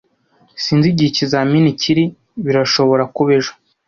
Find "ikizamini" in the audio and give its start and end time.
1.09-1.69